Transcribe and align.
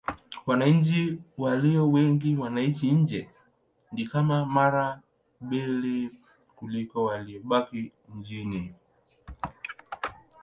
Wananchi 0.47 1.21
walio 1.37 1.91
wengi 1.91 2.35
wanaishi 2.37 2.91
nje: 2.91 3.29
ni 3.91 4.07
kama 4.07 4.45
mara 4.45 5.01
mbili 5.41 6.11
kuliko 6.55 7.03
waliobaki 7.03 7.91
nchini. 8.15 8.73